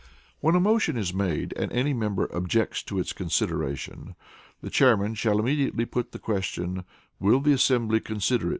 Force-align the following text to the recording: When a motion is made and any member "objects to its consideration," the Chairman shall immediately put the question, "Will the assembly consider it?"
When 0.39 0.55
a 0.55 0.59
motion 0.59 0.97
is 0.97 1.13
made 1.13 1.53
and 1.55 1.71
any 1.71 1.93
member 1.93 2.27
"objects 2.35 2.81
to 2.85 2.97
its 2.97 3.13
consideration," 3.13 4.15
the 4.59 4.71
Chairman 4.71 5.13
shall 5.13 5.37
immediately 5.37 5.85
put 5.85 6.11
the 6.11 6.17
question, 6.17 6.85
"Will 7.19 7.39
the 7.39 7.53
assembly 7.53 7.99
consider 7.99 8.47
it?" 8.47 8.49